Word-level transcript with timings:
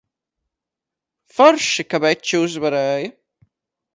Forši, 1.35 1.85
ka 1.91 2.01
veči 2.05 2.41
uzvarēja! 2.47 3.13